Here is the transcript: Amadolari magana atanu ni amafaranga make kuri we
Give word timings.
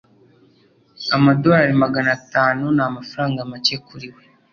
Amadolari 1.15 1.73
magana 1.83 2.09
atanu 2.17 2.63
ni 2.75 2.83
amafaranga 2.89 3.49
make 3.51 3.75
kuri 3.87 4.07
we 4.13 4.21